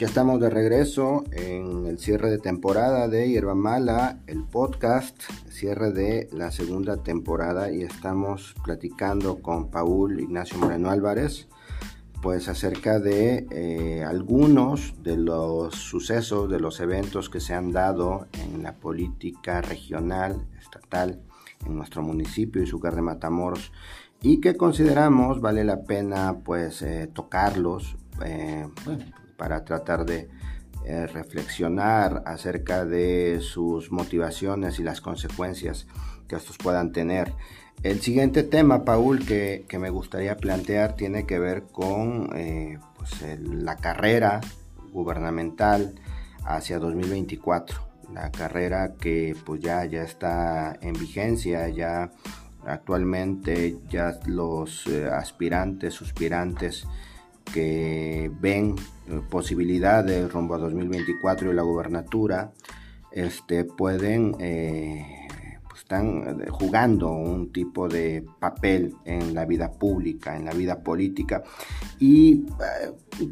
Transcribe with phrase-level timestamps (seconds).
[0.00, 5.14] Ya estamos de regreso en el cierre de temporada de Hierba Mala, el podcast,
[5.50, 11.48] cierre de la segunda temporada y estamos platicando con Paul Ignacio Moreno Álvarez,
[12.22, 18.26] pues acerca de eh, algunos de los sucesos, de los eventos que se han dado
[18.42, 21.20] en la política regional, estatal,
[21.66, 23.70] en nuestro municipio y su de Matamoros
[24.22, 28.66] y que consideramos vale la pena pues eh, tocarlos eh,
[29.40, 30.28] para tratar de
[30.84, 35.86] eh, reflexionar acerca de sus motivaciones y las consecuencias
[36.28, 37.32] que estos puedan tener.
[37.82, 44.42] El siguiente tema, Paul, que, me gustaría plantear tiene que ver con pues, la carrera
[44.92, 45.94] gubernamental
[46.44, 47.80] hacia 2024.
[48.12, 52.10] La carrera que pues ya, ya está en vigencia, ya
[52.66, 56.86] actualmente ya los eh, aspirantes, suspirantes
[57.52, 58.76] que ven
[59.08, 62.52] eh, posibilidades rumbo a 2024 y la gubernatura,
[63.12, 65.28] este, pueden, eh,
[65.68, 71.42] pues están jugando un tipo de papel en la vida pública, en la vida política.
[71.98, 72.44] Y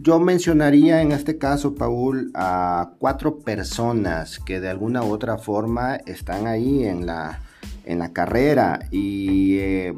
[0.02, 5.96] yo mencionaría en este caso, Paul, a cuatro personas que de alguna u otra forma
[5.96, 7.41] están ahí en la
[7.89, 9.94] en la carrera y eh,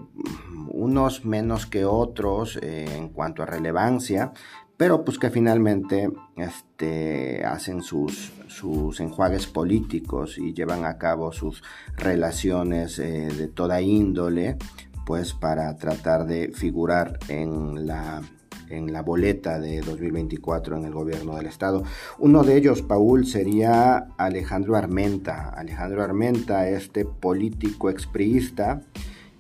[0.71, 4.33] unos menos que otros eh, en cuanto a relevancia,
[4.77, 11.63] pero pues que finalmente este, hacen sus, sus enjuagues políticos y llevan a cabo sus
[11.97, 14.57] relaciones eh, de toda índole,
[15.05, 18.23] pues para tratar de figurar en la
[18.71, 21.83] en la boleta de 2024 en el gobierno del estado.
[22.19, 25.51] Uno de ellos, Paul, sería Alejandro Armenta.
[25.51, 28.81] Alejandro Armenta, este político expriista,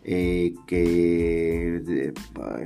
[0.02, 2.12] eh, que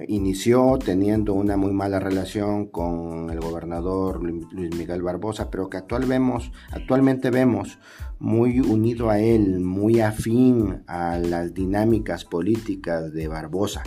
[0.09, 6.07] inició teniendo una muy mala relación con el gobernador Luis Miguel Barbosa, pero que actual
[6.07, 7.79] vemos, actualmente vemos
[8.19, 13.83] muy unido a él, muy afín a las dinámicas políticas de Barbosa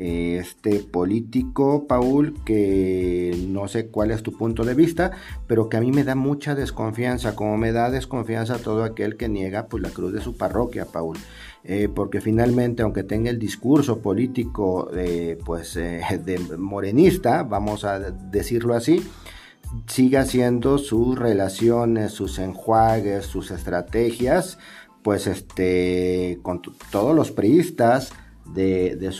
[0.00, 5.10] este político, Paul, que no sé cuál es tu punto de vista,
[5.46, 9.28] pero que a mí me da mucha desconfianza, como me da desconfianza todo aquel que
[9.28, 11.18] niega pues, la cruz de su parroquia, Paul.
[11.62, 14.90] Eh, porque finalmente, aunque tenga el discurso político
[15.44, 19.06] pues, eh, de morenista, vamos a decirlo así,
[19.86, 24.58] sigue haciendo sus relaciones, sus enjuagues, sus estrategias,
[25.02, 28.12] pues este, con todos los priistas,
[28.54, 29.12] de,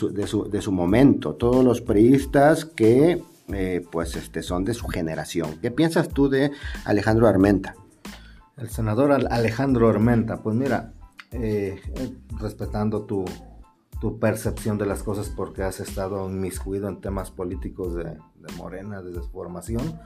[0.61, 3.23] su, momento, todos los priistas que
[3.53, 5.57] eh, pues este, son de su generación.
[5.61, 6.51] ¿Qué piensas tú de
[6.85, 7.75] Alejandro Armenta?
[8.57, 10.93] El senador Alejandro Armenta, pues mira,
[11.31, 11.81] eh,
[12.39, 13.25] respetando tu,
[13.99, 18.17] tu, percepción de las cosas porque has estado inmiscuido en temas políticos de,
[18.57, 19.99] Morena desde su formación,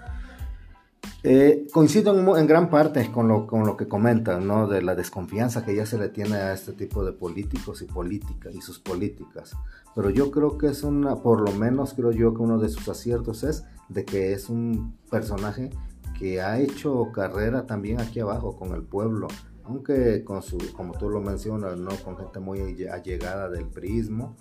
[1.24, 4.68] eh, coincido en, gran parte con lo, con lo que comentan, ¿no?
[4.68, 8.54] De la desconfianza que ya se le tiene a este tipo de políticos y políticas
[8.54, 9.56] y sus políticas.
[9.96, 12.88] Pero yo creo que es una, por lo menos creo yo que uno de sus
[12.90, 15.72] aciertos es de que es un personaje
[16.20, 19.28] que ha hecho carrera también aquí abajo con el pueblo,
[19.66, 21.92] aunque con su, como tú lo mencionas, ¿no?
[22.04, 24.36] Con gente muy allegada del prismo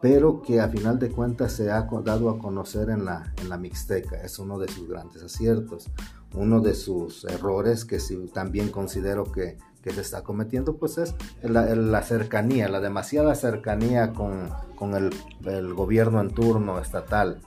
[0.00, 3.58] pero que a final de cuentas se ha dado a conocer en la, en la
[3.58, 4.22] Mixteca.
[4.22, 5.90] Es uno de sus grandes aciertos.
[6.34, 7.98] Uno de sus errores que
[8.32, 14.12] también considero que, que, se está cometiendo, pues es la, la cercanía, la demasiada cercanía
[14.12, 15.10] con, con el,
[15.44, 17.40] el, gobierno en turno estatal,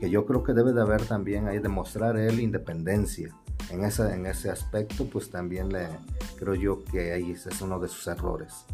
[0.00, 3.32] que yo creo que debe de haber también ahí demostrar él independencia.
[3.70, 5.68] En, esa, en ese aspecto, pues también
[6.36, 8.66] creo yo que ahí es uno de sus errores.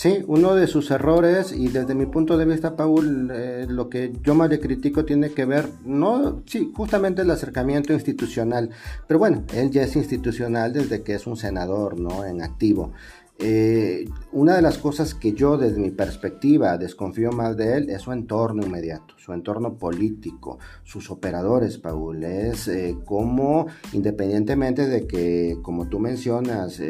[0.00, 4.12] Sí, uno de sus errores y desde mi punto de vista, Paul, eh, lo que
[4.22, 8.70] yo más le critico tiene que ver, no, sí, justamente el acercamiento institucional,
[9.06, 12.24] pero bueno, él ya es institucional desde que es un senador, ¿no?
[12.24, 12.92] En activo.
[13.42, 18.02] Eh, una de las cosas que yo desde mi perspectiva desconfío más de él es
[18.02, 25.58] su entorno inmediato, su entorno político, sus operadores, Paul, es eh, como independientemente de que,
[25.62, 26.80] como tú mencionas,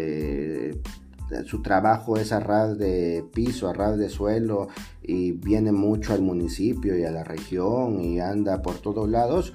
[1.44, 4.68] su trabajo es a ras de piso, a ras de suelo
[5.02, 9.54] y viene mucho al municipio y a la región y anda por todos lados,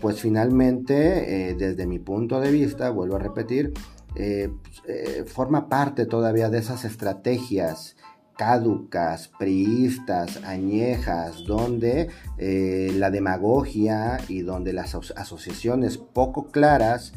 [0.00, 3.72] pues finalmente, eh, desde mi punto de vista, vuelvo a repetir,
[4.16, 4.50] eh,
[4.86, 7.96] eh, forma parte todavía de esas estrategias
[8.36, 17.14] caducas, priistas, añejas, donde la demagogia y donde las asociaciones poco claras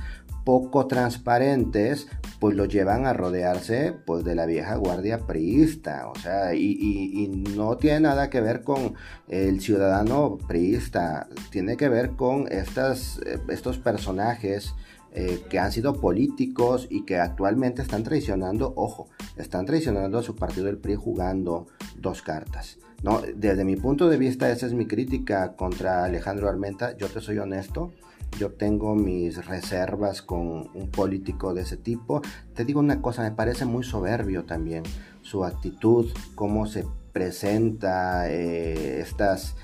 [0.49, 2.07] poco transparentes,
[2.39, 7.77] pues lo llevan a rodearse pues de la vieja guardia priista, o sea, y, no
[7.77, 8.95] tiene nada que ver con
[9.27, 14.73] el ciudadano priista, tiene que ver con estas, eh, estos personajes
[15.13, 19.07] eh, que han sido políticos y que actualmente están traicionando, ojo,
[19.37, 21.67] están traicionando a su partido el PRI jugando
[21.97, 22.77] dos cartas.
[23.01, 26.97] No, desde mi punto de vista, esa es mi crítica contra Alejandro Armenta.
[26.97, 27.91] Yo te soy honesto,
[28.37, 32.21] yo tengo mis reservas con un político de ese tipo.
[32.53, 34.83] Te digo una cosa, me parece muy soberbio también
[35.21, 39.55] su actitud, cómo se presenta eh, estas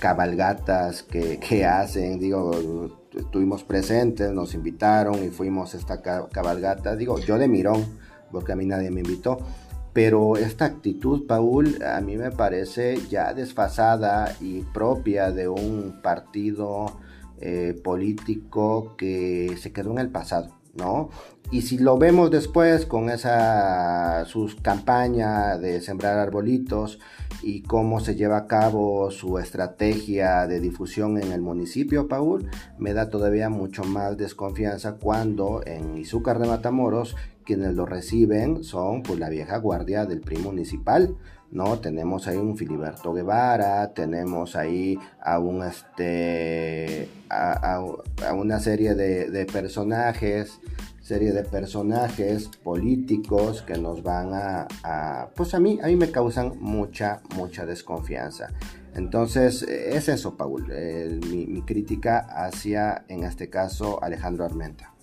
[0.00, 7.38] cabalgatas que, hacen, digo, estuvimos presentes, nos invitaron y fuimos a esta cabalgata, digo, yo
[7.38, 7.84] de mirón,
[8.30, 9.38] porque a mí nadie me invitó,
[9.92, 16.86] pero esta actitud, Paul, a mí me parece ya desfasada y propia de un partido
[17.40, 21.10] eh, político que se quedó en el pasado, ¿no?
[21.50, 26.98] Y si lo vemos después con esa sus campaña de sembrar arbolitos
[27.42, 32.48] y cómo se lleva a cabo su estrategia de difusión en el municipio, Paul,
[32.78, 39.02] me da todavía mucho más desconfianza cuando en Izúcar de Matamoros quienes lo reciben son
[39.02, 41.16] pues la vieja guardia del PRI municipal,
[41.54, 41.78] ¿no?
[41.78, 47.80] Tenemos ahí un Filiberto Guevara, tenemos ahí a un este a,
[48.34, 50.60] una serie de, personajes
[51.00, 56.54] serie de personajes políticos que nos van a, pues a mí, a mí me causan
[56.60, 58.48] mucha, mucha desconfianza.
[58.94, 60.66] Entonces, es eso, Paul,
[61.28, 64.94] mi, mi, crítica hacia, en este caso, Alejandro Armenta.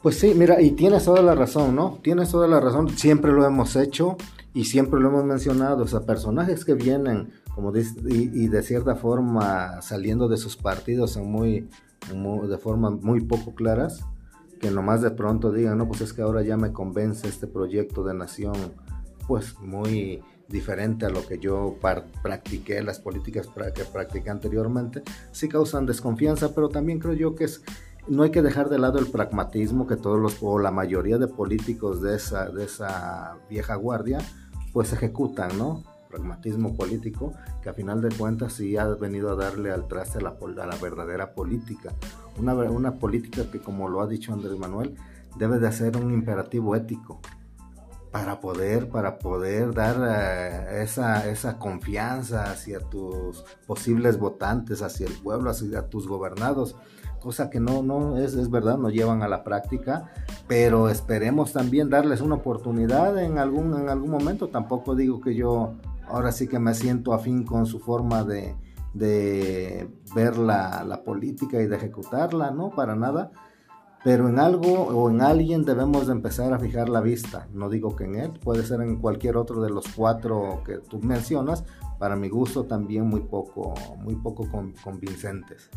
[0.00, 1.98] Pues sí, mira, y tienes toda la razón, ¿no?
[2.02, 4.16] Tienes toda la razón, siempre lo hemos hecho
[4.58, 8.64] y siempre lo hemos mencionado, o sea, personajes que vienen, como dice, y, y, de
[8.64, 11.68] cierta forma saliendo de sus partidos en muy,
[12.12, 14.04] muy, de forma muy poco claras,
[14.58, 18.02] que nomás de pronto digan, no, pues es que ahora ya me convence este proyecto
[18.02, 18.56] de nación,
[19.28, 21.76] pues muy diferente a lo que yo
[22.20, 27.62] practiqué, las políticas que practiqué anteriormente, sí causan desconfianza, pero también creo yo que es,
[28.08, 31.28] no hay que dejar de lado el pragmatismo que todos los, o la mayoría de
[31.28, 34.18] políticos de esa, de esa vieja guardia,
[34.72, 35.84] pues ejecutan, ¿no?
[36.08, 40.22] pragmatismo político, que a final de cuentas sí ha venido a darle al traste a
[40.22, 41.92] la, a la verdadera política.
[42.38, 44.96] Una, una política que, como lo ha dicho Andrés Manuel,
[45.36, 47.20] debe de ser un imperativo ético
[48.10, 55.12] para poder, para poder dar eh, esa, esa confianza hacia tus posibles votantes, hacia el
[55.12, 56.74] pueblo, hacia tus gobernados
[57.20, 60.10] cosa que no, no es, es, verdad, no llevan a la práctica,
[60.46, 64.48] pero esperemos también darles una oportunidad en algún, en algún momento.
[64.48, 65.74] Tampoco digo que yo
[66.08, 68.56] ahora sí que me siento afín con su forma de,
[70.14, 73.30] ver la, política y de ejecutarla, no, para nada.
[74.04, 77.48] Pero en algo o en alguien debemos de empezar a fijar la vista.
[77.52, 81.00] No digo que en él, puede ser en cualquier otro de los cuatro que tú
[81.00, 81.64] mencionas.
[81.98, 84.46] Para mi gusto también muy poco, muy poco
[84.84, 85.68] convincentes.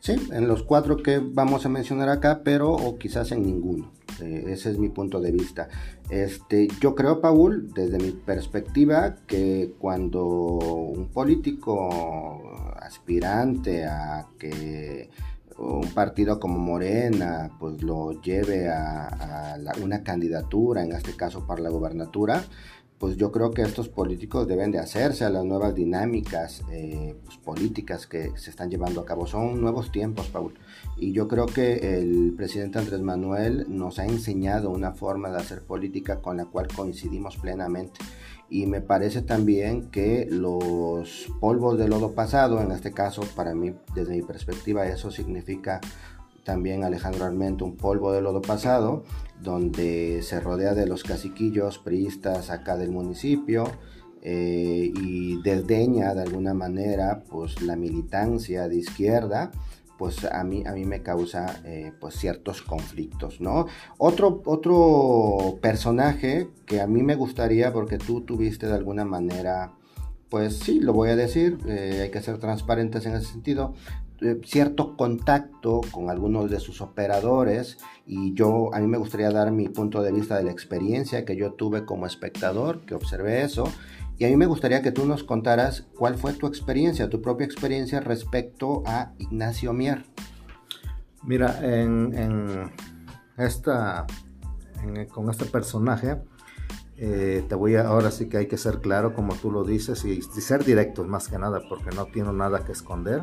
[0.00, 3.92] Sí, en los cuatro que vamos a mencionar acá, pero o quizás en ninguno.
[4.20, 5.68] Eh, ese es mi punto de vista.
[6.10, 11.88] Este, yo creo, Paul, desde mi perspectiva, que cuando un político
[12.80, 15.10] aspirante a que
[15.58, 21.68] un partido como Morena pues lo lleve a, una candidatura, en este caso para la
[21.68, 22.44] gobernatura,
[22.98, 27.38] pues yo creo que estos políticos deben de hacerse a las nuevas dinámicas eh, pues,
[27.38, 29.26] políticas que se están llevando a cabo.
[29.26, 30.54] Son nuevos tiempos, Paul.
[30.96, 35.62] Y yo creo que el presidente Andrés Manuel nos ha enseñado una forma de hacer
[35.62, 38.00] política con la cual coincidimos plenamente.
[38.50, 43.74] Y me parece también que los polvos de lodo pasado, en este caso, para mí,
[43.94, 45.80] desde mi perspectiva, eso significa
[46.48, 49.04] también Alejandro Armento, un polvo de lodo pasado,
[49.38, 53.70] donde se rodea de los caciquillos priistas acá del municipio
[54.22, 59.50] eh, y desdeña de alguna manera pues la militancia de izquierda
[59.98, 63.66] pues a mí, a mí me causa eh, pues ciertos conflictos, ¿no?
[63.98, 69.72] Otro, otro personaje que a mí me gustaría, porque tú tuviste de alguna manera,
[70.28, 73.74] pues sí, lo voy a decir, eh, hay que ser transparentes en ese sentido,
[74.20, 79.52] eh, cierto contacto con algunos de sus operadores y yo a mí me gustaría dar
[79.52, 83.64] mi punto de vista de la experiencia que yo tuve como espectador, que observé eso
[84.18, 87.44] y a mí me gustaría que tú nos contaras cuál fue tu experiencia, tu propia
[87.44, 90.04] experiencia respecto a Ignacio Mier.
[91.22, 92.72] Mira, en,
[93.36, 94.06] esta,
[95.12, 96.16] con este personaje,
[96.98, 100.04] eh, te voy a, ahora sí que hay que ser claro, como tú lo dices,
[100.04, 103.20] y, y ser directos más que nada, porque no tiene nada que esconder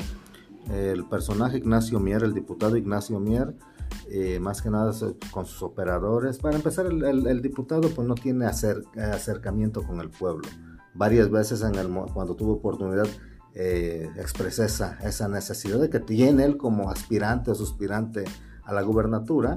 [0.70, 3.54] El personaje Ignacio Mier, el diputado Ignacio Mier,
[4.08, 4.92] eh, más que nada
[5.30, 6.38] con sus operadores.
[6.38, 10.48] Para empezar, el, diputado pues no tiene acercamiento con el pueblo.
[10.94, 13.06] Varias veces en el, cuando tuvo oportunidad
[13.54, 18.24] eh, expresé esa, esa necesidad de que tiene él como aspirante o suspirante
[18.64, 19.54] a la gubernatura,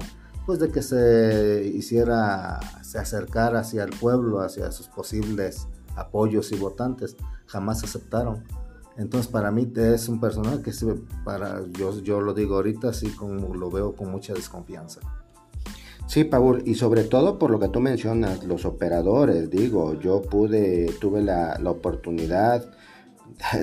[0.50, 6.56] pues de que se hiciera, se acercara hacia el pueblo, hacia sus posibles apoyos y
[6.56, 7.16] votantes.
[7.46, 8.42] Jamás aceptaron.
[8.96, 10.72] Entonces para mí es un personaje que
[11.24, 14.98] para, yo, yo lo digo ahorita, así como lo veo con mucha desconfianza.
[16.08, 20.92] Sí, Paul, y sobre todo por lo que tú mencionas, los operadores, digo, yo pude,
[21.00, 22.68] tuve la, la oportunidad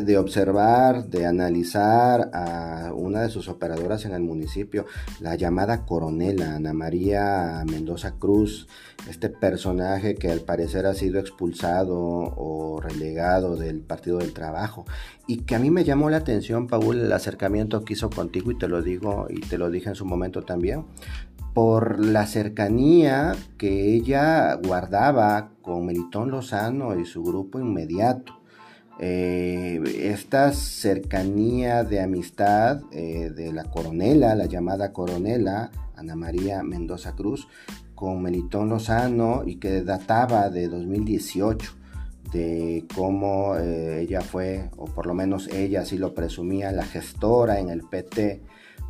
[0.04, 4.86] de observar, de analizar a una de sus operadoras en el municipio,
[5.20, 8.68] la llamada coronela Ana María Mendoza Cruz,
[9.10, 14.86] este personaje que al parecer ha sido expulsado o relegado del Partido del Trabajo.
[15.28, 18.58] Y que a mí me llamó la atención, Paul, el acercamiento que hizo contigo y
[18.58, 20.86] te lo digo y te lo dije en su momento también,
[21.54, 28.37] por la cercanía que ella guardaba con Melitón Lozano y su grupo inmediato
[29.00, 37.14] eh, esta cercanía de amistad eh, de la coronela, la llamada coronela Ana María Mendoza
[37.16, 37.48] Cruz,
[37.94, 41.74] con Melitón Lozano y que databa de 2018
[42.32, 47.60] de cómo eh, ella fue, o por lo menos ella así lo presumía, la gestora
[47.60, 48.42] en el PT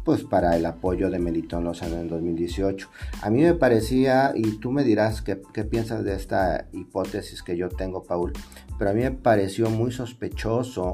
[0.07, 2.87] pues para el apoyo de Melitón Lozano en 2018.
[3.23, 7.67] A mí me parecía, y tú me dirás qué, piensas de esta hipótesis que yo
[7.67, 8.31] tengo, Paul,
[8.79, 10.93] pero a mí me pareció muy sospechoso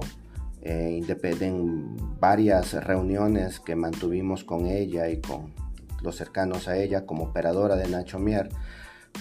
[0.64, 1.00] eh,
[1.42, 5.54] en varias reuniones que mantuvimos con ella y con
[6.02, 8.50] los cercanos a ella como operadora de Nacho Mier,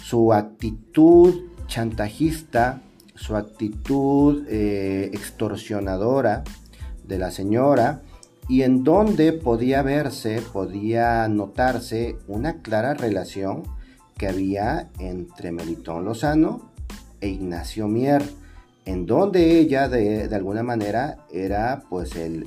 [0.03, 2.81] su actitud chantajista,
[3.15, 6.45] su actitud eh, extorsionadora
[7.05, 8.01] de la señora,
[8.49, 13.63] y en donde podía verse, podía notarse una clara relación
[14.17, 16.71] que había entre Melitón Lozano
[17.21, 18.23] e Ignacio Mier,
[18.85, 22.45] en donde ella de, alguna manera era pues el,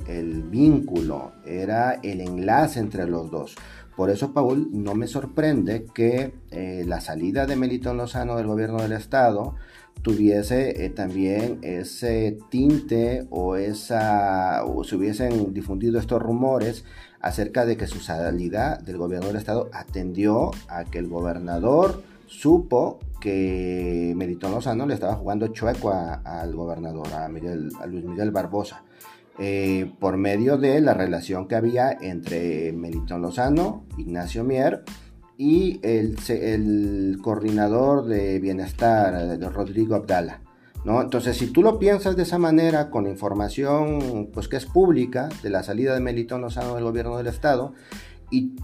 [0.50, 3.54] vínculo, era el enlace entre los dos.
[3.96, 8.82] Por eso, Paul, no me sorprende que eh, la salida de Melitón Lozano del gobierno
[8.82, 9.54] del Estado
[10.02, 16.84] tuviese eh, también ese tinte o esa o se hubiesen difundido estos rumores
[17.20, 23.00] acerca de que su salida del gobierno del estado atendió a que el gobernador supo
[23.20, 28.82] que Melitón Lozano le estaba jugando chueco al gobernador, a, Luis Miguel Barbosa,
[29.38, 34.82] eh, por medio de la relación que había entre Melitón Lozano, Ignacio Mier,
[35.38, 40.40] y el, coordinador de bienestar, Rodrigo Abdala.
[40.84, 41.02] ¿no?
[41.02, 45.50] Entonces, si tú lo piensas de esa manera, con información pues, que es pública de
[45.50, 47.74] la salida de Melitón Lozano del gobierno del Estado,
[48.30, 48.56] y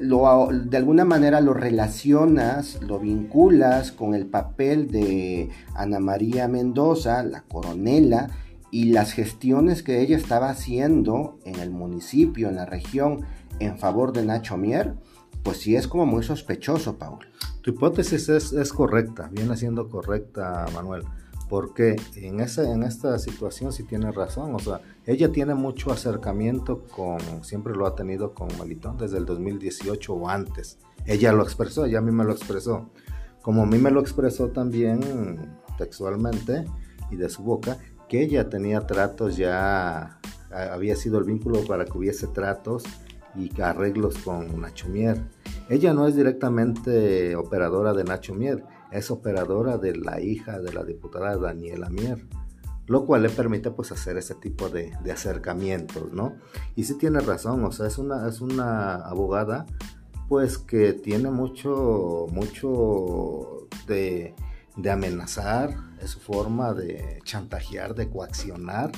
[0.00, 7.42] de alguna manera lo relacionas, lo vinculas con el papel de Ana María Mendoza, la
[7.42, 8.30] coronela,
[8.74, 13.20] y las gestiones que ella estaba haciendo en el municipio, en la región,
[13.60, 14.96] en favor de Nacho Mier,
[15.44, 17.20] pues sí es como muy sospechoso, Paul.
[17.62, 21.04] Tu hipótesis es, correcta, viene siendo correcta, Manuel,
[21.48, 26.82] porque en, esa, en esta situación sí tiene razón, o sea, ella tiene mucho acercamiento
[26.82, 30.80] con, siempre lo ha tenido con Malitón desde el 2018 o antes.
[31.06, 32.90] Ella lo expresó, ella a mí me lo expresó.
[33.40, 36.64] Como a mí me lo expresó también textualmente
[37.12, 37.78] y de su boca,
[38.08, 40.18] que ella tenía tratos ya,
[40.50, 42.84] había sido el vínculo para que hubiese tratos
[43.34, 45.20] y arreglos con Nacho Mier.
[45.68, 50.84] Ella no es directamente operadora de Nacho Mier, es operadora de la hija de la
[50.84, 52.26] diputada Daniela Mier,
[52.86, 56.36] lo cual le permite pues hacer ese tipo de, acercamientos, ¿no?
[56.76, 59.66] Y sí tiene razón, o sea, es una, es una abogada
[60.28, 64.34] pues que tiene mucho, mucho de,
[64.76, 68.90] de amenazar, es su forma de chantajear, de coaccionar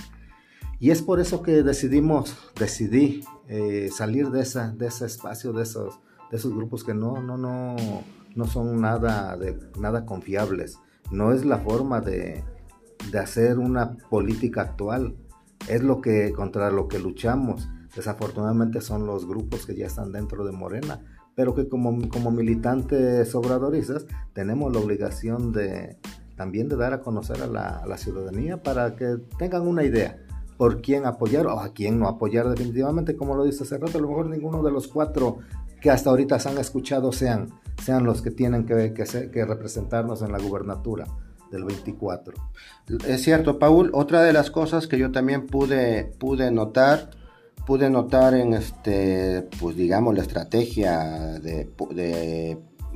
[0.79, 5.63] y es por eso que decidimos, decidí eh, salir de, esa, de ese espacio, de
[5.63, 7.77] esos, de esos grupos que no, no, no,
[8.35, 10.79] no son nada, de, nada confiables.
[11.11, 12.45] No es la forma de,
[13.11, 15.17] de hacer una política actual.
[15.67, 17.69] Es lo que, contra lo que luchamos.
[17.95, 21.01] Desafortunadamente son los grupos que ya están dentro de Morena,
[21.37, 25.97] pero que como, como militantes obradoristas tenemos la obligación de
[26.35, 30.19] también de dar a conocer a la, a la ciudadanía para que tengan una idea
[30.57, 34.01] por quién apoyar o a quién no apoyar definitivamente, como lo dice hace rato, a
[34.01, 35.39] lo mejor ninguno de los cuatro
[35.81, 37.51] que hasta ahorita se han escuchado sean,
[37.83, 41.07] sean los que tienen que, que, que representarnos en la gubernatura
[41.51, 42.35] del 24.
[43.07, 47.11] Es cierto, Paul, otra de las cosas que yo también pude, pude notar
[47.67, 51.69] pude notar en este, pues digamos, la estrategia de,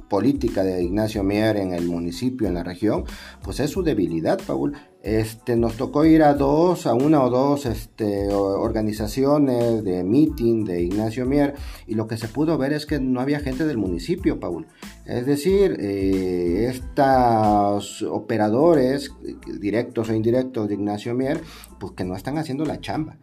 [0.09, 3.05] política de Ignacio Mier en el municipio, en la región,
[3.43, 4.77] pues es su debilidad, Paul.
[5.03, 10.83] Este, nos tocó ir a dos, a una o dos este, organizaciones de meeting de
[10.83, 11.55] Ignacio Mier
[11.87, 14.67] y lo que se pudo ver es que no había gente del municipio, Paul.
[15.07, 19.13] Es decir, eh, estos operadores,
[19.61, 21.41] directos o indirectos de Ignacio Mier,
[21.79, 23.17] pues que no están haciendo la chamba.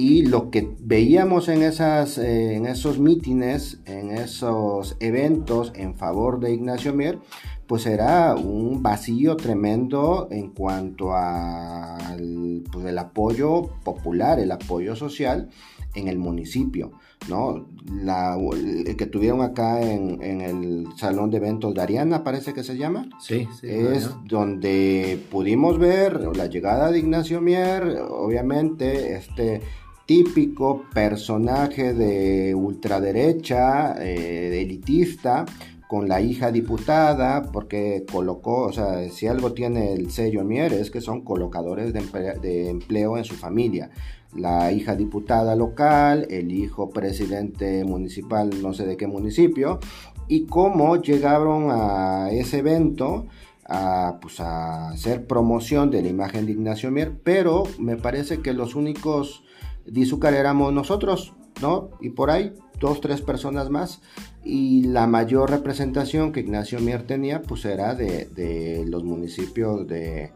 [0.00, 6.40] Y lo que veíamos en, esas, eh, en esos mítines, en esos eventos en favor
[6.40, 7.18] de Ignacio Mier,
[7.66, 15.50] pues era un vacío tremendo en cuanto al pues, el apoyo popular, el apoyo social
[15.94, 16.92] en el municipio,
[17.28, 17.66] ¿no?
[17.92, 22.78] La, el que tuvieron acá en, el Salón de Eventos de Ariana, parece que se
[22.78, 23.06] llama.
[23.20, 23.66] Sí, sí.
[23.68, 29.60] Es donde pudimos ver la llegada de Ignacio Mier, obviamente, este
[30.10, 35.46] típico personaje de ultraderecha, eh, elitista,
[35.86, 40.90] con la hija diputada, porque colocó, o sea, si algo tiene el sello Mier es
[40.90, 43.90] que son colocadores de, empleo en su familia.
[44.34, 49.78] La hija diputada local, el hijo presidente municipal, no sé de qué municipio,
[50.26, 53.28] y cómo llegaron a ese evento
[53.64, 58.52] a, pues, a hacer promoción de la imagen de Ignacio Mier, pero me parece que
[58.52, 59.44] los únicos
[59.90, 61.90] de Izúcar éramos nosotros, ¿no?
[62.00, 64.00] Y por ahí, dos, tres personas más
[64.44, 70.32] y la mayor representación que Ignacio Mier tenía pues era de, los municipios de,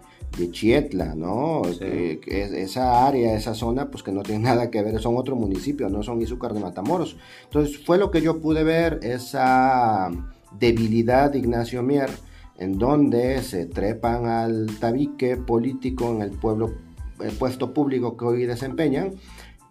[0.51, 1.63] Chietla, ¿no?
[1.65, 6.03] esa área, esa zona pues que no tiene nada que ver, son otro municipio, no
[6.03, 7.17] son Izúcar de Matamoros.
[7.45, 10.11] Entonces fue lo que yo pude ver, esa
[10.59, 12.11] debilidad de Ignacio Mier
[12.59, 16.75] en donde se trepan al tabique político en el pueblo,
[17.21, 19.13] el puesto público que hoy desempeñan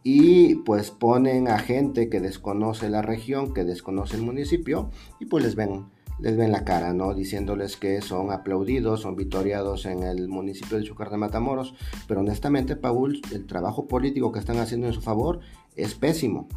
[0.04, 5.44] y pues ponen a gente que desconoce la región, que desconoce el municipio y pues
[5.44, 5.86] les ven
[6.20, 7.14] les ven la cara, ¿no?
[7.14, 11.74] Diciéndoles que son aplaudidos, son vitoriados en el municipio de Chucar de Matamoros,
[12.08, 15.40] pero honestamente, Paul, el trabajo político que están haciendo en su favor
[15.76, 16.48] es pésimo.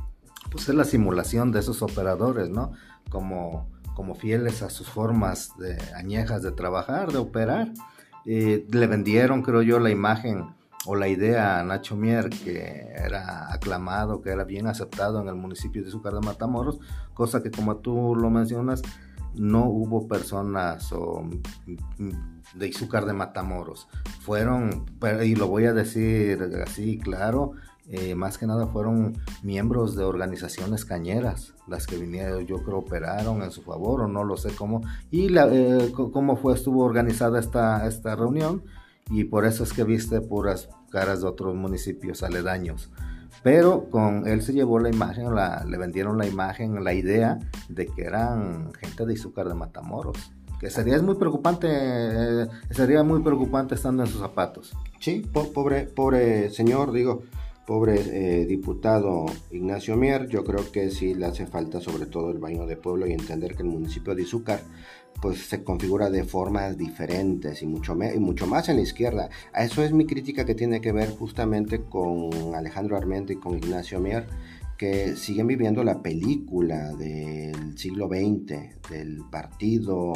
[0.50, 2.72] Pues es la simulación de esos operadores, ¿no?
[3.10, 7.72] Como, como fieles a sus formas de, añejas de trabajar, de operar.
[8.26, 10.44] Eh, le vendieron, creo yo, la imagen
[10.86, 15.82] o la idea Nacho Mier, que era aclamado, que era bien aceptado en el municipio
[15.82, 16.78] de Izúcar de Matamoros,
[17.12, 18.82] cosa que como tú lo mencionas,
[19.34, 20.90] no hubo personas
[22.54, 23.88] de Izúcar de Matamoros.
[24.20, 24.86] Fueron,
[25.24, 27.52] y lo voy a decir así claro,
[27.88, 33.42] eh, más que nada fueron miembros de organizaciones cañeras, las que vinieron, yo creo, operaron
[33.42, 37.86] en su favor, o no lo sé cómo, y eh, cómo fue, estuvo organizada esta,
[37.86, 38.62] esta reunión
[39.10, 42.90] y por eso es que viste puras caras de otros municipios aledaños.
[43.42, 48.02] Pero con él se llevó la imagen, le vendieron la imagen, la idea de que
[48.02, 50.32] eran gente de Izúcar de Matamoros.
[50.58, 54.74] Que sería muy preocupante, eh, sería muy preocupante estando en sus zapatos.
[55.00, 57.22] Sí, pobre, pobre señor, digo,
[57.66, 62.38] pobre eh, diputado Ignacio Mier, yo creo que sí le hace falta sobre todo el
[62.38, 64.60] baño de pueblo y entender que el municipio de Izúcar
[65.20, 69.28] pues se configura de formas diferentes y mucho, y mucho más en la izquierda.
[69.52, 73.56] A eso es mi crítica que tiene que ver justamente con Alejandro Armenta y con
[73.56, 74.26] Ignacio Mier,
[74.76, 80.12] que siguen viviendo la película del siglo XX, del partido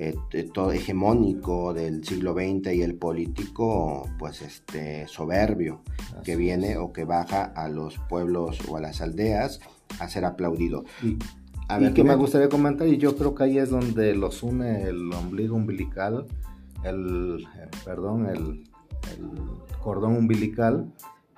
[0.00, 0.14] eh,
[0.54, 5.82] todo hegemónico del siglo XX y el político pues este soberbio
[6.22, 9.58] que viene o que baja a los pueblos o a las aldeas
[9.98, 10.84] a ser aplaudido.
[11.68, 14.84] A ver, que me gustaría comentar, y yo creo que ahí es donde los une
[14.84, 16.26] el ombligo umbilical,
[16.82, 18.64] el, eh, perdón, el,
[19.82, 20.92] cordón umbilical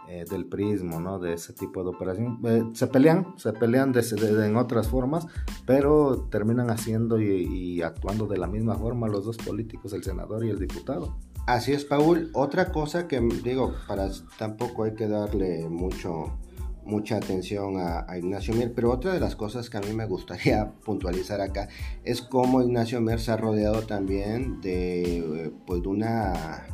[0.08, 1.18] eh, del prismo, ¿no?
[1.18, 2.38] De ese tipo de operación.
[2.44, 5.26] Eh, se pelean, se pelean en otras formas,
[5.66, 10.50] pero terminan haciendo y, actuando de la misma forma los dos políticos, el senador y
[10.50, 11.16] el diputado.
[11.46, 12.30] Así es, Paul.
[12.34, 16.38] Otra cosa que digo, para tampoco hay que darle mucho
[16.90, 20.72] mucha atención a, Ignacio Mier, pero otra de las cosas que a mí me gustaría
[20.84, 21.68] puntualizar acá
[22.04, 26.66] es cómo Ignacio Mier se ha rodeado también de, pues, de una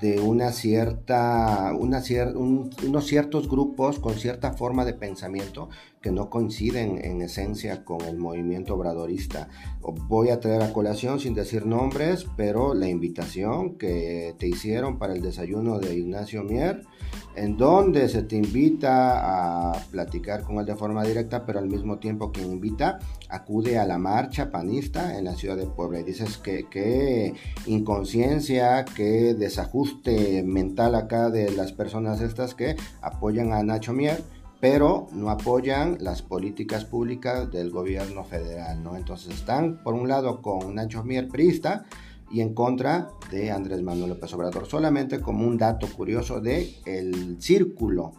[0.00, 2.02] de una cierta, una
[2.34, 5.68] unos ciertos grupos con cierta forma de pensamiento
[6.02, 9.48] que no coinciden en esencia con el movimiento obradorista.
[9.80, 15.14] Voy a traer a colación sin decir nombres, pero la invitación que te hicieron para
[15.14, 16.82] el desayuno de Ignacio Mier,
[17.36, 21.98] en donde se te invita a platicar con él de forma directa, pero al mismo
[21.98, 26.00] tiempo quien invita acude a la marcha panista en la ciudad de Puebla.
[26.00, 27.34] Y dices que qué
[27.66, 34.22] inconsciencia, qué desajuste mental acá de las personas estas que apoyan a Nacho Mier
[34.62, 38.96] pero no apoyan las políticas públicas del gobierno federal, ¿no?
[38.96, 41.84] Entonces están, por un lado, con Nacho Mier, priista,
[42.30, 47.42] y en contra de Andrés Manuel López Obrador, solamente como un dato curioso de el
[47.42, 48.12] círculo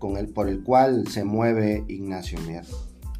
[0.00, 2.64] con el, por el cual se mueve Ignacio Mier.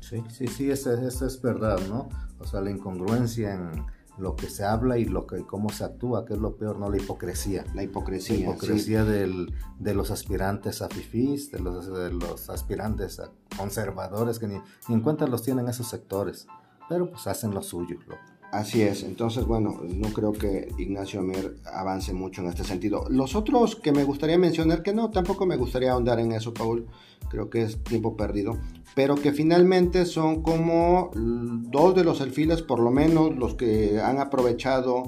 [0.01, 2.09] Sí, sí, sí, eso, es verdad, ¿no?
[2.41, 3.85] O sea, la incongruencia en
[4.19, 6.89] lo que se habla y lo que cómo se actúa, que es lo peor, no
[6.89, 7.65] la hipocresía.
[7.75, 8.37] La hipocresía.
[8.37, 14.39] La hipocresía del, de los aspirantes a FIFIs, de los, de los aspirantes a conservadores
[14.39, 16.47] que ni, ni en cuenta los tienen esos sectores,
[16.89, 17.99] pero pues hacen lo suyo.
[18.07, 18.17] Lo,
[18.53, 23.07] Así es, entonces bueno, no creo que Ignacio Mier avance mucho en este sentido.
[23.11, 26.87] Los otros que me gustaría mencionar, que no, tampoco me gustaría ahondar en eso, Paul,
[27.29, 28.57] creo que es tiempo perdido,
[28.95, 34.19] pero que finalmente son como dos de los alfiles, por lo menos los que han
[34.19, 35.05] aprovechado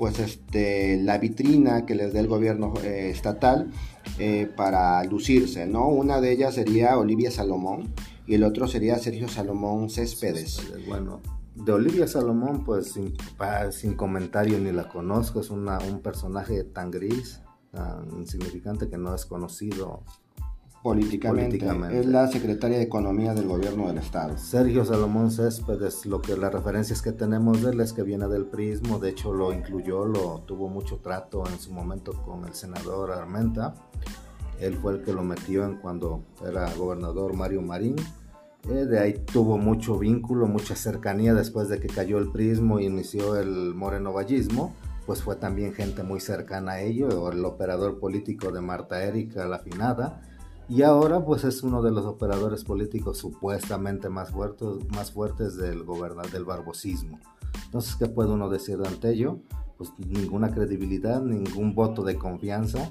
[0.00, 3.70] pues este, la vitrina que les dé el gobierno eh, estatal
[4.18, 5.88] eh, para lucirse, ¿no?
[5.88, 7.92] Una de ellas sería Olivia Salomón
[8.26, 10.72] y el otro sería Sergio Salomón Céspedes.
[10.88, 11.20] Bueno,
[11.64, 13.14] de Olivia Salomón, pues sin,
[13.70, 19.14] sin comentario ni la conozco, es una, un personaje tan gris, tan insignificante que no
[19.14, 20.02] es conocido
[20.82, 21.58] políticamente.
[21.98, 24.38] Es la secretaria de Economía del gobierno del Estado.
[24.38, 28.46] Sergio Salomón Céspedes, lo que las referencias que tenemos de él es que viene del
[28.46, 33.12] prismo, de hecho lo incluyó, lo tuvo mucho trato en su momento con el senador
[33.12, 33.74] Armenta.
[34.58, 37.96] Él fue el que lo metió en cuando era gobernador Mario Marín
[38.68, 42.86] eh, de ahí tuvo mucho vínculo, mucha cercanía después de que cayó el prismo y
[42.86, 44.74] inició el morenovallismo,
[45.06, 49.58] pues fue también gente muy cercana a ello, el operador político de Marta Erika, la
[49.58, 50.22] finada,
[50.68, 55.84] y ahora pues es uno de los operadores políticos supuestamente más fuertes, más fuertes del,
[56.32, 57.18] del barbosismo.
[57.64, 59.40] Entonces, ¿qué puede uno decir ante ello?
[59.78, 62.90] Pues ninguna credibilidad, ningún voto de confianza,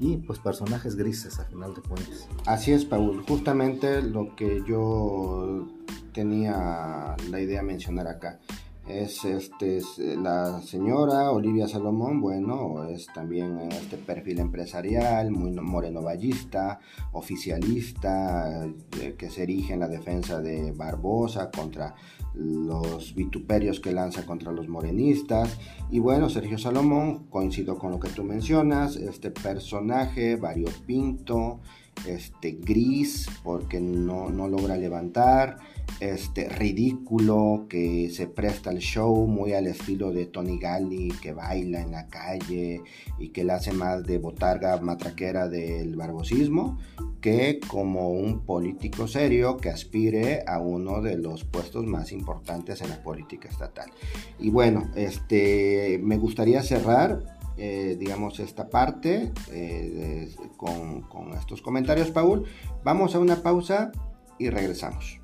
[0.00, 2.26] y pues personajes grises a final de cuentas.
[2.46, 5.68] Así es, Paul, justamente lo que yo
[6.12, 8.40] tenía la idea de mencionar acá.
[8.88, 16.80] Es, este, eh, la señora Olivia Salomón, bueno, es también este perfil empresarial, muy morenovallista,
[17.12, 18.66] oficialista,
[19.00, 21.94] eh, que se erige en la defensa de Barbosa contra
[22.34, 25.58] los vituperios que lanza contra los morenistas.
[25.90, 31.60] Y bueno, Sergio Salomón, coincido con lo que tú mencionas, este personaje variopinto,
[32.06, 35.58] este gris, porque no, no logra levantar,
[35.98, 41.80] este ridículo que se presta al show muy al estilo de Tony Galli que baila
[41.80, 42.82] en la calle
[43.18, 46.78] y que le hace más de botarga matraquera del barbosismo
[47.20, 52.88] que como un político serio que aspire a uno de los puestos más importantes en
[52.88, 53.90] la política estatal.
[54.38, 62.44] Y bueno, este me gustaría cerrar eh, digamos, esta parte eh, con estos comentarios, Paul.
[62.84, 63.92] Vamos a una pausa
[64.38, 65.19] y regresamos.